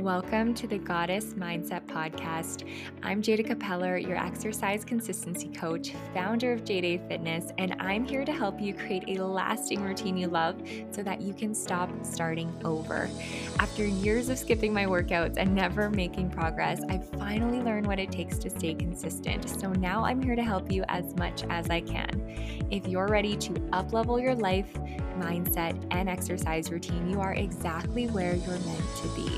[0.00, 2.66] Welcome to the Goddess Mindset Podcast.
[3.02, 8.32] I'm Jayda Capeller, your exercise consistency coach, founder of Jayda Fitness, and I'm here to
[8.32, 10.56] help you create a lasting routine you love
[10.90, 13.10] so that you can stop starting over.
[13.58, 18.10] After years of skipping my workouts and never making progress, I've finally learned what it
[18.10, 19.50] takes to stay consistent.
[19.60, 22.66] So now I'm here to help you as much as I can.
[22.70, 24.74] If you're ready to uplevel your life,
[25.20, 29.30] mindset, and exercise routine, you are exactly where you're meant to be.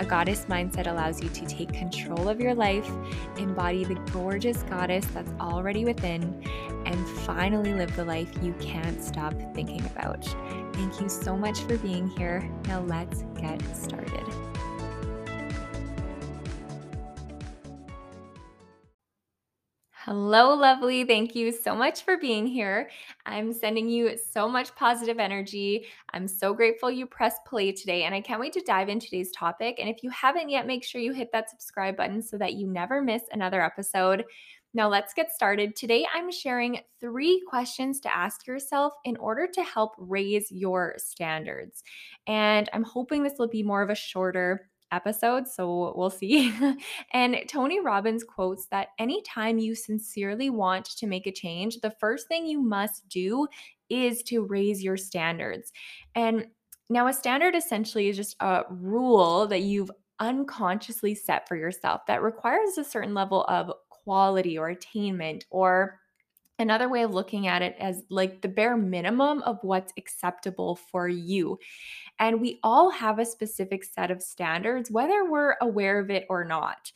[0.00, 2.88] A goddess mindset allows you to take control of your life,
[3.38, 6.42] embody the gorgeous goddess that's already within,
[6.84, 10.24] and finally live the life you can't stop thinking about.
[10.74, 12.48] Thank you so much for being here.
[12.66, 14.53] Now let's get started.
[20.04, 21.04] Hello, lovely.
[21.04, 22.90] Thank you so much for being here.
[23.24, 25.86] I'm sending you so much positive energy.
[26.12, 29.32] I'm so grateful you pressed play today, and I can't wait to dive into today's
[29.32, 29.76] topic.
[29.80, 32.66] And if you haven't yet, make sure you hit that subscribe button so that you
[32.66, 34.26] never miss another episode.
[34.74, 35.74] Now, let's get started.
[35.74, 41.82] Today, I'm sharing three questions to ask yourself in order to help raise your standards.
[42.26, 46.54] And I'm hoping this will be more of a shorter episode, so we'll see.
[47.12, 52.28] and Tony Robbins quotes that anytime you sincerely want to make a change, the first
[52.28, 53.46] thing you must do
[53.88, 55.72] is to raise your standards.
[56.14, 56.46] And
[56.90, 62.22] now, a standard essentially is just a rule that you've unconsciously set for yourself that
[62.22, 65.98] requires a certain level of quality or attainment or
[66.58, 71.08] another way of looking at it as like the bare minimum of what's acceptable for
[71.08, 71.58] you.
[72.18, 76.44] And we all have a specific set of standards, whether we're aware of it or
[76.44, 76.92] not.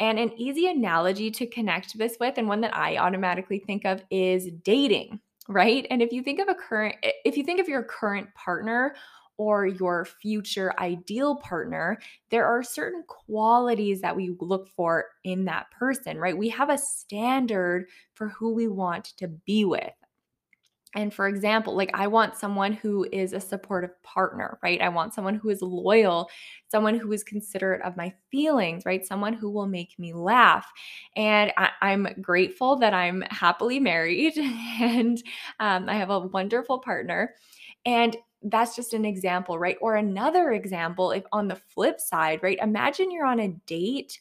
[0.00, 4.02] And an easy analogy to connect this with, and one that I automatically think of,
[4.10, 5.86] is dating, right?
[5.90, 8.94] And if you think of a current, if you think of your current partner
[9.38, 11.98] or your future ideal partner,
[12.30, 16.36] there are certain qualities that we look for in that person, right?
[16.36, 19.92] We have a standard for who we want to be with.
[20.94, 24.80] And for example, like I want someone who is a supportive partner, right?
[24.80, 26.30] I want someone who is loyal,
[26.68, 29.04] someone who is considerate of my feelings, right?
[29.04, 30.66] Someone who will make me laugh.
[31.14, 35.22] And I, am grateful that I'm happily married and
[35.60, 37.34] um, I have a wonderful partner.
[37.84, 39.76] And that's just an example, right?
[39.80, 42.58] Or another example, if on the flip side, right?
[42.62, 44.20] Imagine you're on a date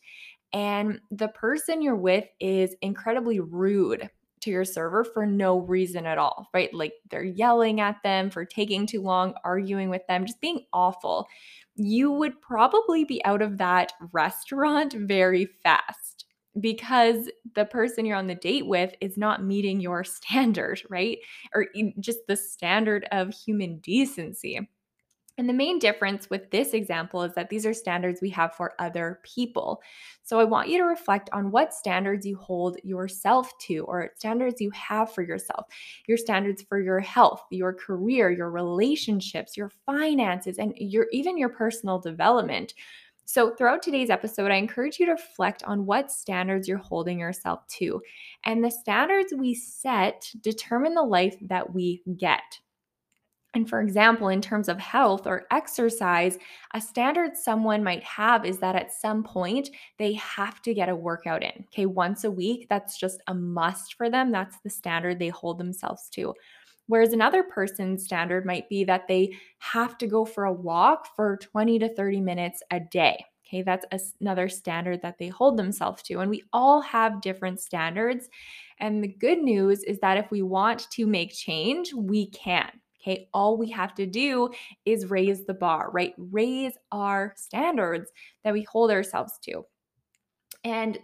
[0.53, 4.09] and the person you're with is incredibly rude
[4.41, 6.73] to your server for no reason at all, right?
[6.73, 11.27] Like they're yelling at them for taking too long, arguing with them, just being awful.
[11.75, 16.26] You would probably be out of that restaurant very fast
[16.59, 21.19] because the person you're on the date with is not meeting your standard, right?
[21.53, 21.67] Or
[21.99, 24.67] just the standard of human decency.
[25.39, 28.73] And the main difference with this example is that these are standards we have for
[28.79, 29.81] other people.
[30.23, 34.59] So I want you to reflect on what standards you hold yourself to or standards
[34.59, 35.67] you have for yourself.
[36.07, 41.49] Your standards for your health, your career, your relationships, your finances, and your even your
[41.49, 42.73] personal development.
[43.29, 47.67] So, throughout today's episode, I encourage you to reflect on what standards you're holding yourself
[47.79, 48.01] to.
[48.45, 52.61] And the standards we set determine the life that we get.
[53.53, 56.37] And for example, in terms of health or exercise,
[56.73, 60.95] a standard someone might have is that at some point they have to get a
[60.95, 61.65] workout in.
[61.73, 64.31] Okay, once a week, that's just a must for them.
[64.31, 66.33] That's the standard they hold themselves to.
[66.87, 71.37] Whereas another person's standard might be that they have to go for a walk for
[71.37, 73.23] 20 to 30 minutes a day.
[73.45, 73.85] Okay, that's
[74.19, 76.19] another standard that they hold themselves to.
[76.19, 78.27] And we all have different standards.
[78.79, 82.69] And the good news is that if we want to make change, we can.
[83.01, 84.49] Okay, all we have to do
[84.85, 86.13] is raise the bar, right?
[86.17, 88.11] Raise our standards
[88.43, 89.63] that we hold ourselves to.
[90.65, 90.99] And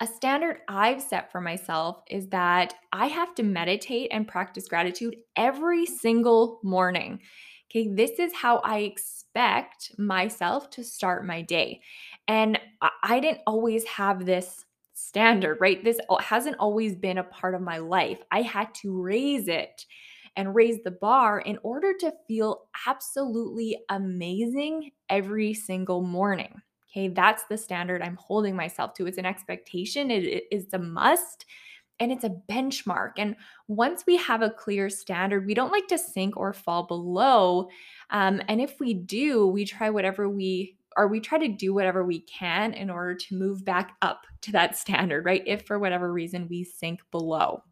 [0.00, 5.16] a standard I've set for myself is that I have to meditate and practice gratitude
[5.36, 7.20] every single morning.
[7.70, 11.80] Okay, this is how I expect myself to start my day.
[12.26, 12.58] And
[13.02, 14.64] I didn't always have this
[14.94, 15.82] standard, right?
[15.82, 18.20] This hasn't always been a part of my life.
[18.30, 19.84] I had to raise it
[20.36, 26.62] and raise the bar in order to feel absolutely amazing every single morning.
[26.98, 29.06] Okay, that's the standard I'm holding myself to.
[29.06, 31.44] It's an expectation, it is a must,
[32.00, 33.12] and it's a benchmark.
[33.18, 33.36] And
[33.68, 37.68] once we have a clear standard, we don't like to sink or fall below.
[38.10, 42.04] Um, and if we do, we try whatever we or we try to do whatever
[42.04, 45.44] we can in order to move back up to that standard, right?
[45.46, 47.62] If for whatever reason we sink below.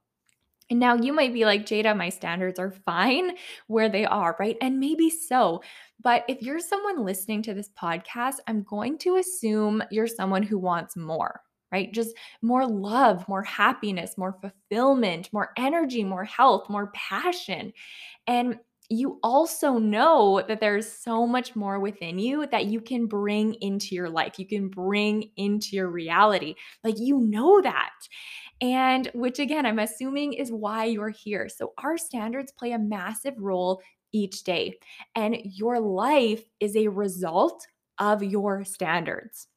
[0.70, 3.32] And now you might be like, Jayda, my standards are fine
[3.66, 4.56] where they are, right?
[4.60, 5.62] And maybe so.
[6.02, 10.58] But if you're someone listening to this podcast, I'm going to assume you're someone who
[10.58, 11.40] wants more,
[11.72, 11.92] right?
[11.92, 17.72] Just more love, more happiness, more fulfillment, more energy, more health, more passion.
[18.26, 18.58] And
[18.88, 23.96] you also know that there's so much more within you that you can bring into
[23.96, 24.38] your life.
[24.38, 26.54] You can bring into your reality.
[26.84, 27.90] Like you know that.
[28.60, 31.48] And which again, I'm assuming is why you're here.
[31.48, 33.82] So our standards play a massive role
[34.12, 34.78] each day.
[35.14, 37.66] And your life is a result
[37.98, 39.48] of your standards.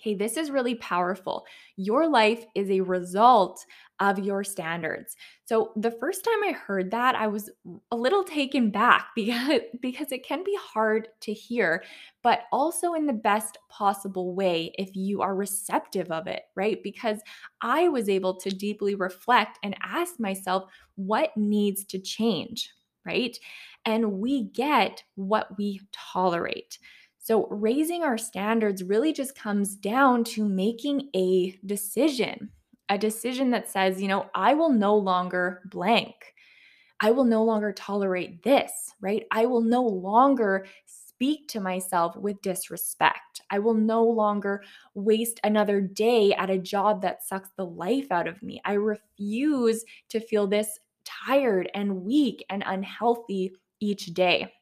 [0.00, 1.44] Okay, this is really powerful.
[1.76, 3.66] Your life is a result
[4.00, 5.14] of your standards.
[5.44, 7.50] So the first time I heard that, I was
[7.92, 11.84] a little taken back because because it can be hard to hear,
[12.22, 16.82] but also in the best possible way if you are receptive of it, right?
[16.82, 17.20] Because
[17.60, 20.64] I was able to deeply reflect and ask myself
[20.94, 22.72] what needs to change,
[23.04, 23.36] right?
[23.84, 26.78] And we get what we tolerate.
[27.20, 32.50] So, raising our standards really just comes down to making a decision,
[32.88, 36.34] a decision that says, you know, I will no longer blank.
[37.00, 39.26] I will no longer tolerate this, right?
[39.30, 43.40] I will no longer speak to myself with disrespect.
[43.50, 44.62] I will no longer
[44.94, 48.60] waste another day at a job that sucks the life out of me.
[48.64, 54.52] I refuse to feel this tired and weak and unhealthy each day.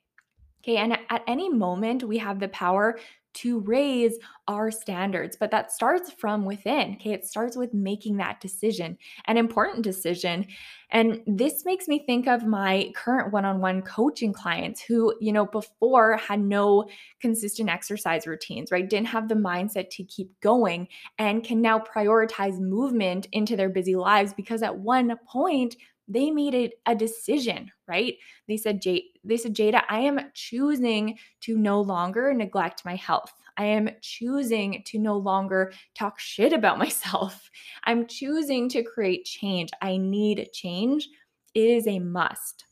[0.65, 2.99] Okay, and at any moment, we have the power
[3.35, 4.19] to raise
[4.49, 6.95] our standards, but that starts from within.
[6.95, 10.45] Okay, it starts with making that decision, an important decision.
[10.91, 15.33] And this makes me think of my current one on one coaching clients who, you
[15.33, 16.87] know, before had no
[17.21, 18.89] consistent exercise routines, right?
[18.89, 20.89] Didn't have the mindset to keep going
[21.19, 25.77] and can now prioritize movement into their busy lives because at one point,
[26.09, 28.15] they made it a decision, right?
[28.49, 33.33] They said, Jade, they said, Jayda, I am choosing to no longer neglect my health.
[33.59, 37.51] I am choosing to no longer talk shit about myself.
[37.85, 39.71] I'm choosing to create change.
[39.83, 41.09] I need change.
[41.55, 42.65] It is a must.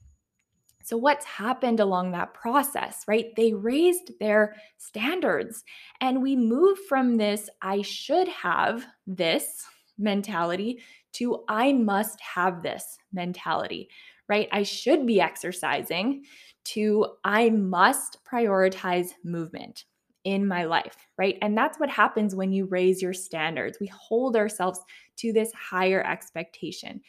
[0.85, 3.35] So, what's happened along that process, right?
[3.37, 5.65] They raised their standards
[6.01, 9.67] and we move from this, I should have this
[9.99, 10.81] mentality
[11.19, 13.89] to I must have this mentality,
[14.29, 14.49] right?
[14.53, 16.25] I should be exercising
[16.67, 19.85] to I must prioritize movement
[20.25, 21.39] in my life, right?
[21.41, 23.79] And that's what happens when you raise your standards.
[23.81, 24.81] We hold ourselves
[25.19, 27.01] to this higher expectation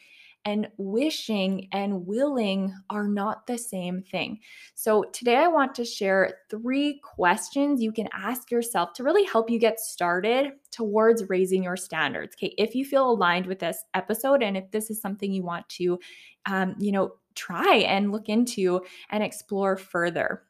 [0.44, 4.40] and wishing and willing are not the same thing.
[4.74, 9.50] So, today I want to share three questions you can ask yourself to really help
[9.50, 12.34] you get started towards raising your standards.
[12.36, 15.68] Okay, if you feel aligned with this episode and if this is something you want
[15.70, 15.98] to,
[16.46, 18.80] um, you know, try and look into
[19.10, 20.42] and explore further.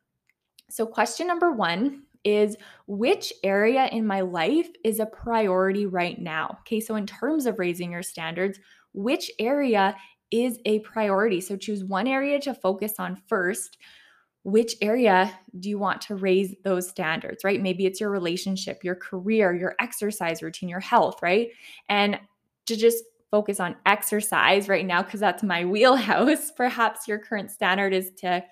[0.71, 2.57] So, question number one is
[2.87, 6.59] which area in my life is a priority right now?
[6.61, 8.59] Okay, so in terms of raising your standards,
[8.93, 9.95] which area
[10.31, 11.41] is a priority.
[11.41, 13.79] So choose one area to focus on first.
[14.43, 17.61] Which area do you want to raise those standards, right?
[17.61, 21.49] Maybe it's your relationship, your career, your exercise routine, your health, right?
[21.89, 22.19] And
[22.67, 27.93] to just focus on exercise right now, because that's my wheelhouse, perhaps your current standard
[27.93, 28.43] is to,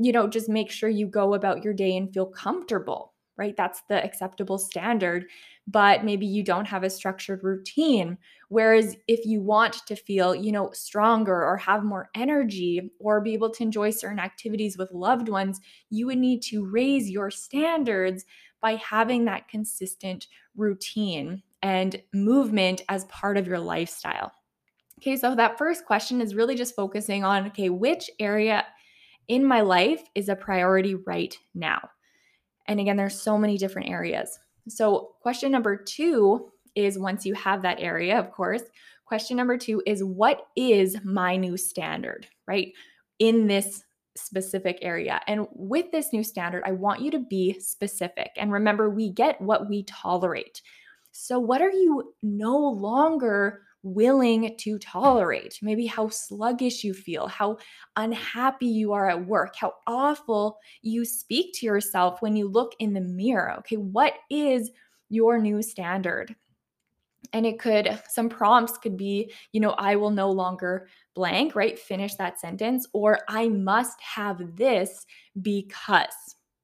[0.00, 3.56] you know, just make sure you go about your day and feel comfortable, right?
[3.56, 5.26] That's the acceptable standard
[5.70, 8.18] but maybe you don't have a structured routine.
[8.48, 13.34] Whereas if you want to feel, you know, stronger or have more energy or be
[13.34, 18.24] able to enjoy certain activities with loved ones, you would need to raise your standards
[18.60, 20.26] by having that consistent
[20.56, 24.32] routine and movement as part of your lifestyle.
[24.98, 28.66] Okay, so that first question is really just focusing on okay, which area
[29.28, 31.88] in my life is a priority right now?
[32.66, 34.38] And again, there's so many different areas.
[34.68, 38.62] So, question number two is once you have that area, of course,
[39.04, 42.72] question number two is what is my new standard, right?
[43.18, 43.82] In this
[44.16, 45.20] specific area.
[45.26, 48.30] And with this new standard, I want you to be specific.
[48.36, 50.62] And remember, we get what we tolerate.
[51.12, 55.58] So, what are you no longer willing to tolerate?
[55.62, 57.58] Maybe how sluggish you feel, how
[57.96, 62.92] unhappy you are at work, how awful you speak to yourself when you look in
[62.92, 63.54] the mirror.
[63.58, 64.70] Okay, what is
[65.08, 66.34] your new standard?
[67.32, 71.78] And it could, some prompts could be, you know, I will no longer blank, right?
[71.78, 75.06] Finish that sentence, or I must have this
[75.40, 76.08] because,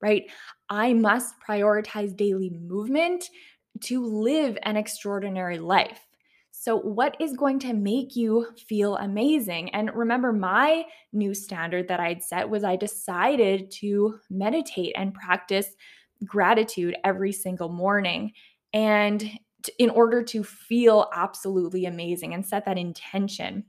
[0.00, 0.24] right?
[0.68, 3.28] I must prioritize daily movement
[3.82, 6.05] to live an extraordinary life.
[6.66, 9.70] So, what is going to make you feel amazing?
[9.70, 15.68] And remember, my new standard that I'd set was I decided to meditate and practice
[16.24, 18.32] gratitude every single morning.
[18.72, 19.30] And
[19.78, 23.62] in order to feel absolutely amazing and set that intention.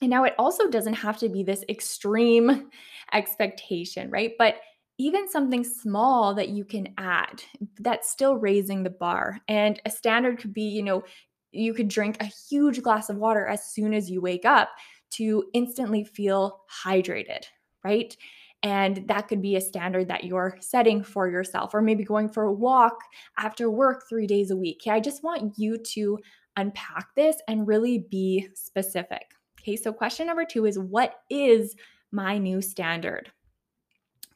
[0.00, 2.70] And now it also doesn't have to be this extreme
[3.12, 4.32] expectation, right?
[4.38, 4.56] But
[4.96, 7.42] even something small that you can add
[7.78, 9.40] that's still raising the bar.
[9.48, 11.02] And a standard could be, you know,
[11.52, 14.70] you could drink a huge glass of water as soon as you wake up
[15.10, 17.44] to instantly feel hydrated,
[17.84, 18.16] right?
[18.62, 22.44] And that could be a standard that you're setting for yourself, or maybe going for
[22.44, 22.96] a walk
[23.36, 24.80] after work three days a week.
[24.82, 26.18] Okay, I just want you to
[26.56, 29.32] unpack this and really be specific.
[29.60, 31.74] Okay, so question number two is What is
[32.12, 33.32] my new standard?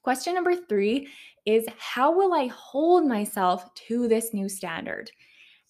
[0.02, 1.08] Question number three
[1.46, 5.10] is How will I hold myself to this new standard?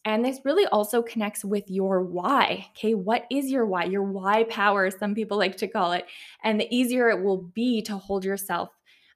[0.07, 2.69] And this really also connects with your why.
[2.71, 3.85] Okay, what is your why?
[3.85, 6.07] Your why power, some people like to call it.
[6.45, 8.71] And the easier it will be to hold yourself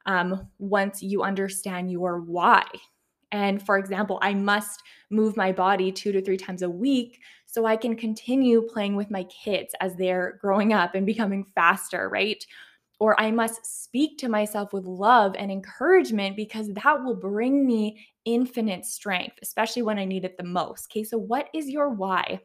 [0.06, 2.64] um, once you understand your why.
[3.30, 7.66] And for example, I must move my body two to three times a week so
[7.66, 12.44] I can continue playing with my kids as they're growing up and becoming faster, right?
[13.00, 18.06] Or I must speak to myself with love and encouragement because that will bring me
[18.26, 20.90] infinite strength, especially when I need it the most.
[20.90, 22.40] Okay, so what is your why?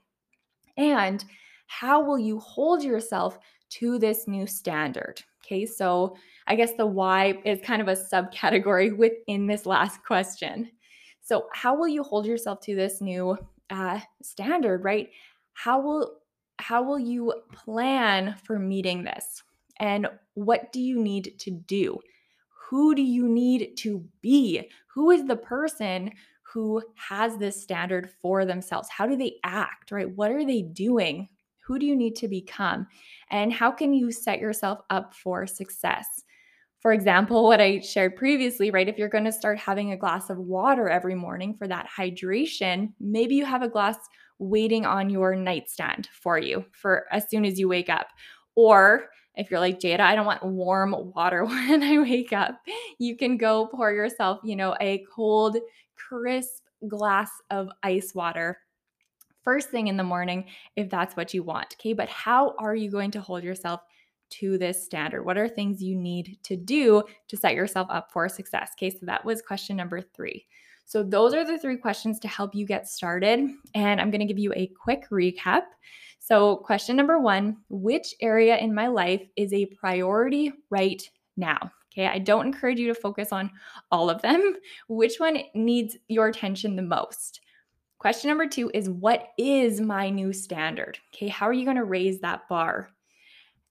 [0.78, 1.24] And
[1.68, 3.38] how will you hold yourself
[3.72, 5.22] to this new standard?
[5.46, 6.16] Okay, so
[6.48, 10.72] I guess the why is kind of a subcategory within this last question.
[11.22, 13.38] So, how will you hold yourself to this new
[13.72, 15.10] uh, standard, right?
[15.54, 16.20] How will
[16.60, 19.44] how will you plan for meeting this?
[19.80, 22.00] And what do you need to do?
[22.70, 24.70] Who do you need to be?
[24.94, 28.90] Who is the person who has this standard for themselves?
[28.90, 30.10] How do they act, right?
[30.16, 31.28] What are they doing?
[31.66, 32.88] Who do you need to become?
[33.30, 36.06] And how can you set yourself up for success?
[36.80, 38.88] For example, what I shared previously, right?
[38.88, 42.94] If you're going to start having a glass of water every morning for that hydration,
[43.00, 43.98] maybe you have a glass
[44.38, 48.08] waiting on your nightstand for you for as soon as you wake up.
[48.56, 52.62] Or if you're like Jayda, I don't want warm water when I wake up,
[52.98, 55.58] you can go pour yourself, you know, a cold,
[55.96, 58.60] crisp glass of ice water
[59.46, 60.46] first thing in the morning
[60.76, 61.76] if that's what you want.
[61.80, 61.94] Okay.
[61.94, 63.82] But how are you going to hold yourself
[64.32, 65.24] to this standard?
[65.24, 68.72] What are things you need to do to set yourself up for success?
[68.78, 68.90] Okay.
[68.90, 70.46] So that was question number three.
[70.86, 73.50] So, those are the three questions to help you get started.
[73.74, 75.64] And I'm going to give you a quick recap.
[76.20, 81.02] So, question number one Which area in my life is a priority right
[81.38, 81.72] now?
[81.94, 83.50] Okay, I don't encourage you to focus on
[83.90, 84.58] all of them.
[84.90, 87.42] Which one needs your attention the most?
[88.00, 91.00] Question number two is What is my new standard?
[91.14, 92.90] Okay, how are you going to raise that bar?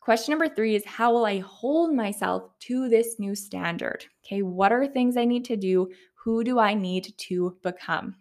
[0.00, 4.04] Question number three is How will I hold myself to this new standard?
[4.24, 5.90] Okay, what are things I need to do?
[6.24, 8.16] Who do I need to become?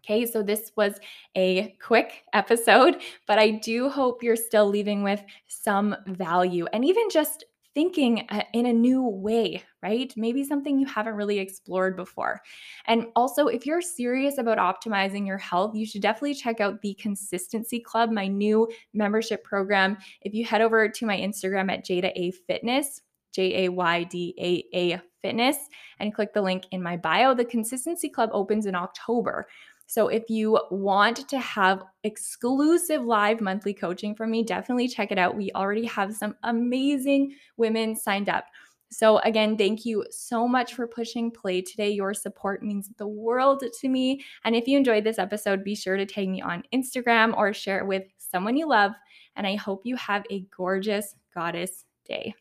[0.00, 0.94] Okay, so this was
[1.36, 7.08] a quick episode, but I do hope you're still leaving with some value and even
[7.08, 10.12] just thinking uh, in a new way, right?
[10.16, 12.40] Maybe something you haven't really explored before.
[12.86, 16.94] And also, if you're serious about optimizing your health, you should definitely check out the
[16.94, 19.96] Consistency Club, my new membership program.
[20.20, 23.00] If you head over to my Instagram at Jayda A Fitness,
[23.32, 25.56] J A Y D A A Fitness,
[26.00, 29.46] and click the link in my bio, the Consistency Club opens in October.
[29.86, 35.18] So if you want to have exclusive live monthly coaching from me, definitely check it
[35.18, 35.36] out.
[35.36, 38.46] We already have some amazing women signed up.
[38.90, 41.90] So, again, thank you so much for pushing play today.
[41.90, 44.22] Your support means the world to me.
[44.44, 47.78] And if you enjoyed this episode, be sure to tag me on Instagram or share
[47.78, 48.92] it with someone you love.
[49.34, 52.34] And I hope you have a gorgeous goddess day.